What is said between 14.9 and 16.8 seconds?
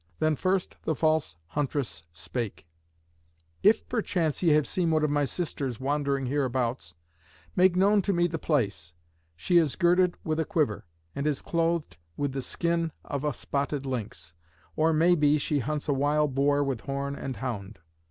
may be, she hunts a wild boar